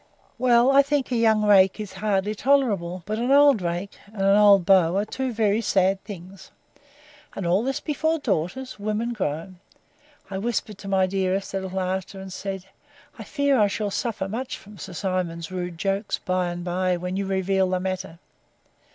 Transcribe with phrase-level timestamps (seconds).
[0.39, 4.35] Well, I think a young rake is hardly tolerable; but an old rake, and an
[4.35, 11.05] old beau, are two very sad things!—And all this before daughters, women grown!—I whispered my
[11.05, 12.65] dearest, a little after, and said,
[13.19, 17.15] I fear I shall suffer much from Sir Simon's rude jokes, by and by, when
[17.15, 18.17] you reveal the matter.